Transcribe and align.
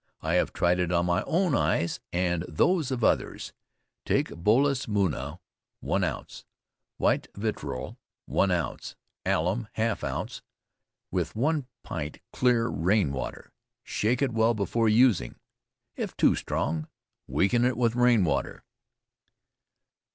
I 0.23 0.33
have 0.33 0.51
tried 0.51 0.79
it 0.79 0.91
on 0.91 1.05
my 1.05 1.21
own 1.27 1.53
eyes 1.53 1.99
and 2.11 2.43
those 2.47 2.89
of 2.89 3.03
others. 3.03 3.53
Take 4.03 4.29
bolus 4.29 4.87
muna 4.87 5.37
1 5.81 6.03
ounce, 6.03 6.43
white 6.97 7.27
vitrol 7.35 7.97
1 8.25 8.49
ounce, 8.49 8.95
alum 9.27 9.67
half 9.73 10.03
ounce, 10.03 10.41
with 11.11 11.35
one 11.35 11.67
pint 11.83 12.17
clear 12.33 12.67
rain 12.67 13.11
water: 13.11 13.53
shake 13.83 14.23
it 14.23 14.31
well 14.33 14.55
before 14.55 14.89
using. 14.89 15.35
If 15.95 16.17
too 16.17 16.33
strong, 16.33 16.87
weaken 17.27 17.63
it 17.63 17.77
with 17.77 17.93
rain 17.95 18.23
water. 18.23 18.63